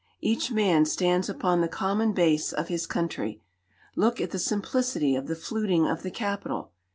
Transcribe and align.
Each 0.19 0.49
man 0.51 0.85
stands 0.85 1.29
upon 1.29 1.61
the 1.61 1.67
common 1.67 2.13
base 2.13 2.51
of 2.53 2.69
his 2.69 2.87
country. 2.87 3.39
Look 3.95 4.19
at 4.19 4.31
the 4.31 4.39
simplicity 4.39 5.15
of 5.15 5.27
the 5.27 5.35
fluting 5.35 5.85
of 5.85 6.01
the 6.01 6.09
capital. 6.09 6.71